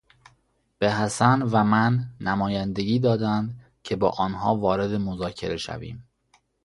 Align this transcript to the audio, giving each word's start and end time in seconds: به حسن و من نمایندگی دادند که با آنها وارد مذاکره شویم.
به 0.79 0.91
حسن 0.93 1.41
و 1.41 1.63
من 1.63 2.05
نمایندگی 2.21 2.99
دادند 2.99 3.61
که 3.83 3.95
با 3.95 4.09
آنها 4.09 4.55
وارد 4.55 4.93
مذاکره 4.93 5.57
شویم. 5.57 6.07